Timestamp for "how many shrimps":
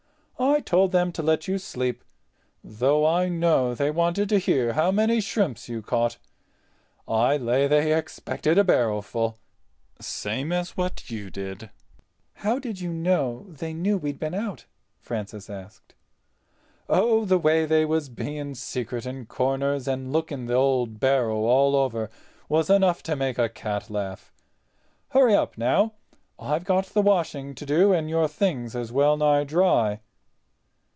4.73-5.69